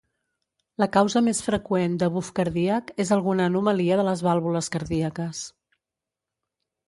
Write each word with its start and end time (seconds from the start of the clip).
La 0.83 0.85
causa 0.93 1.21
més 1.25 1.41
freqüent 1.47 1.97
de 2.03 2.07
buf 2.15 2.31
cardíac 2.39 2.89
és 3.05 3.11
alguna 3.17 3.45
anomalia 3.51 3.99
de 4.01 4.05
les 4.07 4.23
vàlvules 4.29 4.71
cardíaques. 4.77 5.43